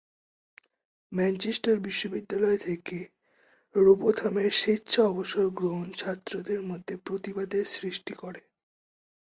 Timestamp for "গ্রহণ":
5.49-5.87